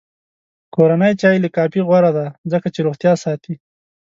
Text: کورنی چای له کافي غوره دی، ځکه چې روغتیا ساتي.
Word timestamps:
کورنی 0.75 1.13
چای 1.21 1.37
له 1.43 1.49
کافي 1.57 1.81
غوره 1.87 2.11
دی، 2.15 2.27
ځکه 2.51 2.67
چې 2.73 2.79
روغتیا 2.87 3.13
ساتي. 3.23 3.53